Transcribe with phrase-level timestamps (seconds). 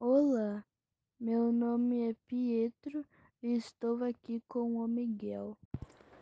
[0.00, 0.64] Olá,
[1.18, 3.04] meu nome é Pietro
[3.42, 5.58] e estou aqui com o Miguel.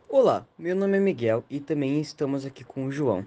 [0.09, 3.23] Olá, meu nome é Miguel e também estamos aqui com o João.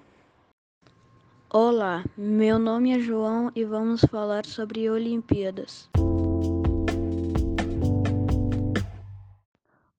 [1.49, 5.89] Olá, meu nome é João e vamos falar sobre Olimpíadas.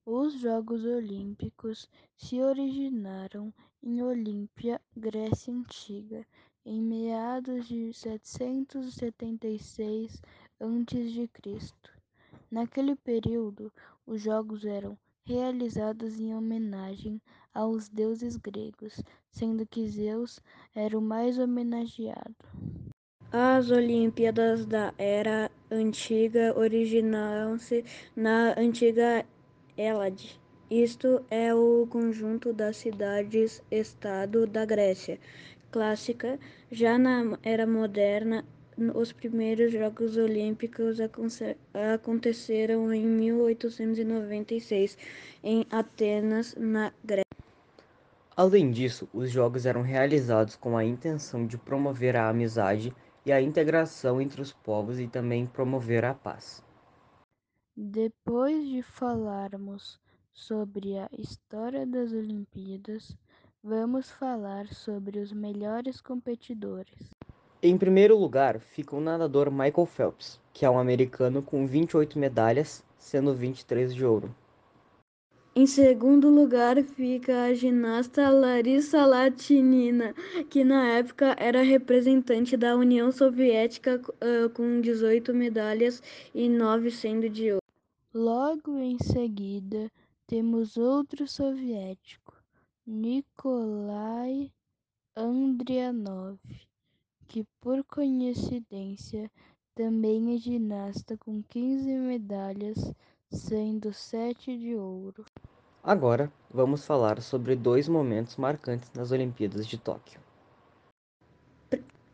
[0.05, 3.51] Os Jogos Olímpicos se originaram
[3.81, 6.23] em Olímpia, Grécia Antiga,
[6.65, 10.21] em meados de 776
[10.63, 11.29] a.C.
[12.49, 13.69] Naquele período,
[14.07, 17.21] os jogos eram realizados em homenagem
[17.53, 20.39] aos deuses gregos, sendo que Zeus
[20.73, 22.35] era o mais homenageado.
[23.29, 27.83] As Olimpíadas da Era Antiga originaram-se
[28.15, 29.25] na antiga
[29.75, 30.39] Hélade.
[30.69, 35.19] Isto é o conjunto das cidades-estado da Grécia
[35.71, 36.39] clássica.
[36.71, 38.45] Já na Era Moderna,
[38.93, 40.99] os primeiros Jogos Olímpicos
[41.73, 44.97] aconteceram em 1896
[45.43, 47.23] em Atenas, na Grécia.
[48.35, 52.91] Além disso, os jogos eram realizados com a intenção de promover a amizade
[53.25, 56.63] e a integração entre os povos e também promover a paz.
[57.75, 59.99] Depois de falarmos
[60.33, 63.15] sobre a história das Olimpíadas,
[63.63, 67.13] vamos falar sobre os melhores competidores.
[67.65, 72.83] Em primeiro lugar fica o nadador Michael Phelps, que é um americano com 28 medalhas,
[72.97, 74.35] sendo 23 de ouro.
[75.55, 80.13] Em segundo lugar fica a ginasta Larissa Latinina,
[80.49, 86.03] que na época era representante da União Soviética uh, com 18 medalhas
[86.35, 87.63] e 9 sendo de ouro.
[88.13, 89.89] Logo em seguida
[90.27, 92.35] temos outro soviético,
[92.85, 94.51] Nikolai
[95.15, 96.37] Andrianov,
[97.27, 99.29] que por coincidência
[99.75, 102.93] também é ginasta com 15 medalhas,
[103.31, 105.25] sendo 7 de ouro.
[105.83, 110.19] Agora, vamos falar sobre dois momentos marcantes nas Olimpíadas de Tóquio.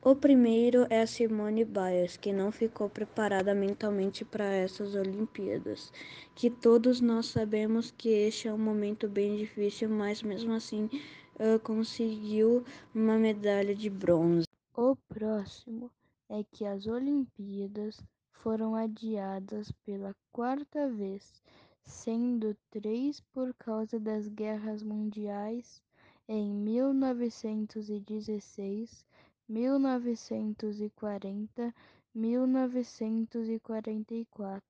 [0.02, 5.92] O primeiro é a Simone Biles, que não ficou preparada mentalmente para essas Olimpíadas.
[6.34, 10.90] Que todos nós sabemos que este é um momento bem difícil, mas mesmo assim
[11.36, 12.64] uh, conseguiu
[12.96, 14.49] uma medalha de bronze.
[14.76, 15.92] O próximo
[16.30, 18.00] é que as Olimpíadas
[18.32, 21.42] foram adiadas pela quarta vez
[21.90, 25.82] sendo três por causa das guerras mundiais
[26.28, 29.04] em 1916,
[29.48, 31.74] 1940,
[32.14, 34.62] 1944.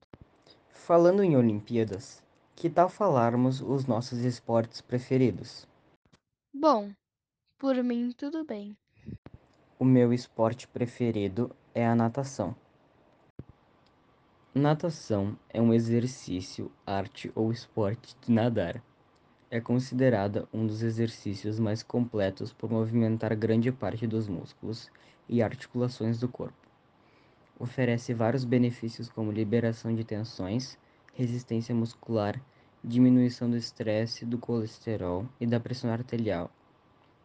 [0.69, 2.23] Falando em Olimpíadas,
[2.55, 5.67] que tal falarmos os nossos esportes preferidos?
[6.53, 6.93] Bom,
[7.57, 8.77] por mim tudo bem.
[9.81, 12.53] O meu esporte preferido é a natação.
[14.53, 18.83] Natação é um exercício, arte ou esporte de nadar.
[19.49, 24.91] É considerada um dos exercícios mais completos por movimentar grande parte dos músculos
[25.29, 26.67] e articulações do corpo.
[27.57, 30.77] Oferece vários benefícios como liberação de tensões,
[31.13, 32.37] resistência muscular,
[32.83, 36.51] diminuição do estresse, do colesterol e da pressão arterial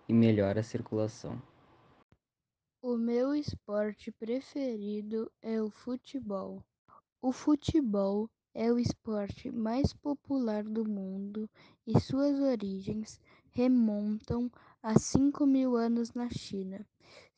[0.08, 1.42] e melhora a circulação.
[2.86, 6.62] O meu esporte preferido é o futebol.
[7.18, 11.48] O futebol é o esporte mais popular do mundo
[11.86, 13.18] e suas origens
[13.52, 14.52] remontam
[14.82, 16.86] a 5 mil anos na China.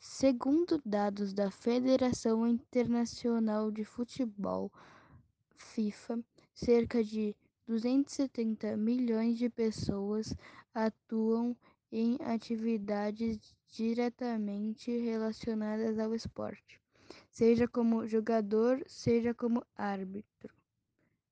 [0.00, 4.68] Segundo dados da Federação Internacional de Futebol,
[5.54, 7.36] FIFA, cerca de
[7.68, 10.34] 270 milhões de pessoas
[10.74, 11.56] atuam
[11.90, 16.80] em atividades diretamente relacionadas ao esporte
[17.30, 20.54] seja como jogador, seja como árbitro.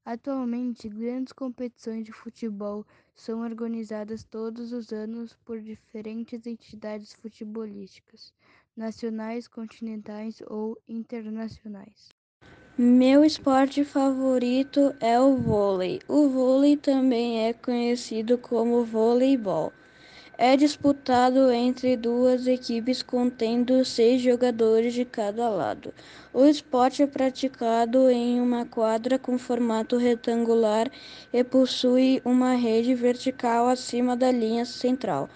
[0.05, 8.35] Atualmente, grandes competições de futebol são organizadas todos os anos por diferentes entidades futebolísticas,
[8.77, 12.11] nacionais, continentais ou internacionais.
[12.77, 16.01] Meu esporte favorito é o vôlei.
[16.07, 19.73] O vôlei também é conhecido como voleibol.
[20.37, 25.95] É disputado entre duas equipes contendo seis jogadores de cada lado.
[26.33, 30.91] O esporte é praticado em uma quadra com formato retangular
[31.33, 35.31] e possui uma rede vertical acima da linha central.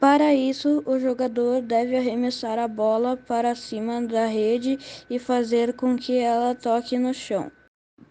[0.00, 4.76] Para isso, o jogador deve arremessar a bola para cima da rede
[5.08, 7.52] e fazer com que ela toque no chão.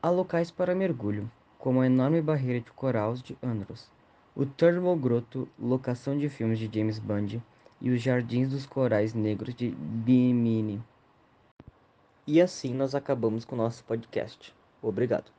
[0.00, 1.28] Há locais para mergulho,
[1.58, 3.90] como a enorme barreira de coral de Andros,
[4.34, 7.42] o Thermal Grotto, locação de filmes de James Bond,
[7.80, 10.82] e os Jardins dos Corais Negros de Bimini.
[12.26, 14.54] E assim nós acabamos com o nosso podcast.
[14.82, 15.37] Obrigado.